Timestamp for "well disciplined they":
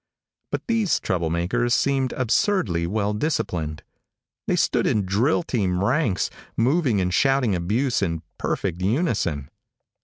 2.87-4.55